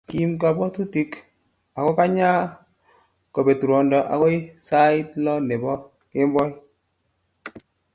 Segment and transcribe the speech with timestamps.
[0.09, 1.11] Kiim kabwatutik
[1.77, 2.29] akokanya
[3.33, 5.71] kobet ruondo agoi sait lo nebo
[6.11, 6.51] kemboi